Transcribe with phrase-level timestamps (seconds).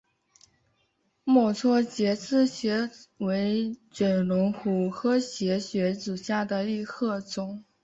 [1.23, 7.63] 墨脱节肢蕨为水龙骨科节肢蕨属下的一个种。